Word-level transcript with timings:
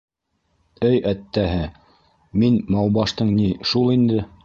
—Әй 0.89 0.97
әттәһе, 1.11 1.69
мин 2.45 2.61
маубаштың 2.79 3.35
ни, 3.41 3.51
шул 3.75 3.99
инде. 3.99 4.23